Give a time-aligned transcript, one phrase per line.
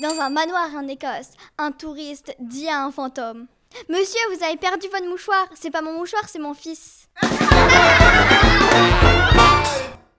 [0.00, 3.46] Dans un manoir en Écosse, un touriste dit à un fantôme
[3.88, 5.46] Monsieur, vous avez perdu votre mouchoir.
[5.54, 7.08] C'est pas mon mouchoir, c'est mon fils.